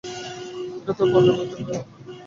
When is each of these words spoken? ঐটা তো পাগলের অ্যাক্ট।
ঐটা 0.75 0.93
তো 0.97 1.03
পাগলের 1.11 1.35
অ্যাক্ট। 1.39 1.57